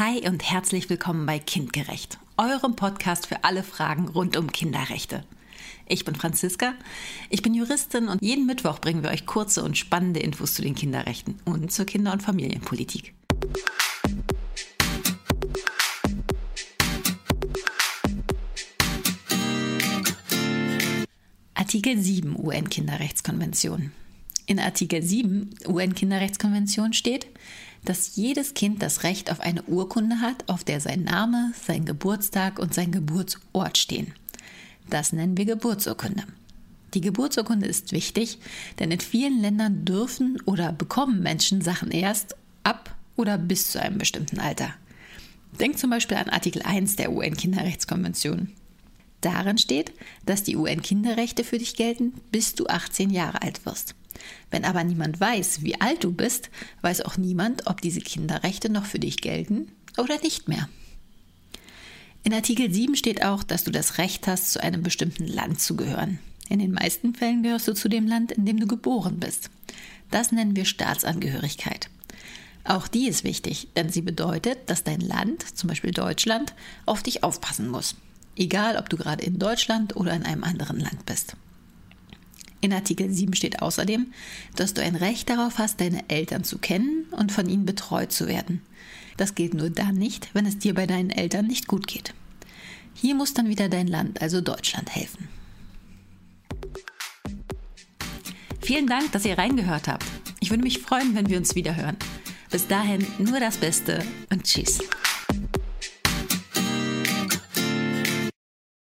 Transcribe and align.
Hi 0.00 0.28
und 0.28 0.42
herzlich 0.42 0.90
willkommen 0.90 1.24
bei 1.24 1.38
Kindgerecht, 1.38 2.18
eurem 2.36 2.74
Podcast 2.74 3.28
für 3.28 3.44
alle 3.44 3.62
Fragen 3.62 4.08
rund 4.08 4.36
um 4.36 4.50
Kinderrechte. 4.50 5.22
Ich 5.86 6.04
bin 6.04 6.16
Franziska, 6.16 6.74
ich 7.30 7.42
bin 7.42 7.54
Juristin 7.54 8.08
und 8.08 8.20
jeden 8.20 8.44
Mittwoch 8.44 8.80
bringen 8.80 9.04
wir 9.04 9.10
euch 9.10 9.24
kurze 9.24 9.62
und 9.62 9.78
spannende 9.78 10.18
Infos 10.18 10.54
zu 10.54 10.62
den 10.62 10.74
Kinderrechten 10.74 11.38
und 11.44 11.70
zur 11.70 11.84
Kinder- 11.84 12.12
und 12.12 12.24
Familienpolitik. 12.24 13.14
Artikel 21.54 21.98
7 21.98 22.34
UN-Kinderrechtskonvention. 22.36 23.92
In 24.46 24.58
Artikel 24.58 25.04
7 25.04 25.50
UN-Kinderrechtskonvention 25.68 26.94
steht, 26.94 27.28
dass 27.84 28.16
jedes 28.16 28.54
Kind 28.54 28.82
das 28.82 29.02
Recht 29.02 29.30
auf 29.30 29.40
eine 29.40 29.62
Urkunde 29.64 30.20
hat, 30.20 30.48
auf 30.48 30.64
der 30.64 30.80
sein 30.80 31.04
Name, 31.04 31.52
sein 31.66 31.84
Geburtstag 31.84 32.58
und 32.58 32.74
sein 32.74 32.92
Geburtsort 32.92 33.78
stehen. 33.78 34.14
Das 34.90 35.12
nennen 35.12 35.36
wir 35.36 35.44
Geburtsurkunde. 35.44 36.24
Die 36.94 37.00
Geburtsurkunde 37.00 37.66
ist 37.66 37.92
wichtig, 37.92 38.38
denn 38.78 38.90
in 38.90 39.00
vielen 39.00 39.40
Ländern 39.40 39.84
dürfen 39.84 40.40
oder 40.46 40.72
bekommen 40.72 41.22
Menschen 41.22 41.60
Sachen 41.60 41.90
erst 41.90 42.36
ab 42.62 42.94
oder 43.16 43.36
bis 43.36 43.70
zu 43.70 43.80
einem 43.80 43.98
bestimmten 43.98 44.38
Alter. 44.38 44.72
Denk 45.60 45.78
zum 45.78 45.90
Beispiel 45.90 46.16
an 46.16 46.28
Artikel 46.28 46.62
1 46.62 46.96
der 46.96 47.12
UN-Kinderrechtskonvention. 47.12 48.50
Darin 49.20 49.58
steht, 49.58 49.92
dass 50.26 50.42
die 50.42 50.56
UN-Kinderrechte 50.56 51.44
für 51.44 51.58
dich 51.58 51.76
gelten, 51.76 52.12
bis 52.30 52.54
du 52.54 52.66
18 52.66 53.10
Jahre 53.10 53.42
alt 53.42 53.64
wirst. 53.64 53.94
Wenn 54.50 54.64
aber 54.64 54.84
niemand 54.84 55.20
weiß, 55.20 55.62
wie 55.62 55.80
alt 55.80 56.04
du 56.04 56.12
bist, 56.12 56.50
weiß 56.82 57.02
auch 57.02 57.16
niemand, 57.16 57.66
ob 57.66 57.80
diese 57.80 58.00
Kinderrechte 58.00 58.70
noch 58.70 58.84
für 58.84 58.98
dich 58.98 59.18
gelten 59.18 59.72
oder 59.98 60.20
nicht 60.22 60.48
mehr. 60.48 60.68
In 62.22 62.32
Artikel 62.32 62.72
7 62.72 62.96
steht 62.96 63.22
auch, 63.24 63.42
dass 63.42 63.64
du 63.64 63.70
das 63.70 63.98
Recht 63.98 64.26
hast, 64.26 64.52
zu 64.52 64.62
einem 64.62 64.82
bestimmten 64.82 65.26
Land 65.26 65.60
zu 65.60 65.76
gehören. 65.76 66.18
In 66.48 66.58
den 66.58 66.72
meisten 66.72 67.14
Fällen 67.14 67.42
gehörst 67.42 67.68
du 67.68 67.74
zu 67.74 67.88
dem 67.88 68.06
Land, 68.06 68.32
in 68.32 68.46
dem 68.46 68.58
du 68.58 68.66
geboren 68.66 69.18
bist. 69.18 69.50
Das 70.10 70.32
nennen 70.32 70.56
wir 70.56 70.64
Staatsangehörigkeit. 70.64 71.90
Auch 72.64 72.88
die 72.88 73.08
ist 73.08 73.24
wichtig, 73.24 73.68
denn 73.76 73.90
sie 73.90 74.00
bedeutet, 74.00 74.58
dass 74.70 74.84
dein 74.84 75.00
Land, 75.00 75.42
zum 75.56 75.68
Beispiel 75.68 75.90
Deutschland, 75.90 76.54
auf 76.86 77.02
dich 77.02 77.22
aufpassen 77.22 77.68
muss. 77.68 77.94
Egal, 78.36 78.78
ob 78.78 78.88
du 78.88 78.96
gerade 78.96 79.22
in 79.22 79.38
Deutschland 79.38 79.96
oder 79.96 80.14
in 80.14 80.24
einem 80.24 80.44
anderen 80.44 80.80
Land 80.80 81.04
bist. 81.04 81.36
In 82.64 82.72
Artikel 82.72 83.10
7 83.12 83.34
steht 83.34 83.60
außerdem, 83.60 84.06
dass 84.56 84.72
du 84.72 84.80
ein 84.80 84.96
Recht 84.96 85.28
darauf 85.28 85.58
hast, 85.58 85.82
deine 85.82 86.08
Eltern 86.08 86.44
zu 86.44 86.56
kennen 86.56 87.04
und 87.10 87.30
von 87.30 87.46
ihnen 87.46 87.66
betreut 87.66 88.10
zu 88.10 88.26
werden. 88.26 88.62
Das 89.18 89.34
gilt 89.34 89.52
nur 89.52 89.68
dann 89.68 89.96
nicht, 89.96 90.30
wenn 90.32 90.46
es 90.46 90.56
dir 90.56 90.72
bei 90.72 90.86
deinen 90.86 91.10
Eltern 91.10 91.46
nicht 91.46 91.66
gut 91.66 91.86
geht. 91.86 92.14
Hier 92.94 93.14
muss 93.14 93.34
dann 93.34 93.50
wieder 93.50 93.68
dein 93.68 93.86
Land, 93.86 94.22
also 94.22 94.40
Deutschland, 94.40 94.96
helfen. 94.96 95.28
Vielen 98.62 98.86
Dank, 98.86 99.12
dass 99.12 99.26
ihr 99.26 99.36
reingehört 99.36 99.86
habt. 99.86 100.06
Ich 100.40 100.48
würde 100.48 100.62
mich 100.62 100.78
freuen, 100.78 101.14
wenn 101.14 101.28
wir 101.28 101.36
uns 101.36 101.54
wieder 101.54 101.76
hören. 101.76 101.98
Bis 102.50 102.66
dahin 102.66 103.06
nur 103.18 103.40
das 103.40 103.58
Beste 103.58 104.02
und 104.32 104.44
tschüss. 104.44 104.78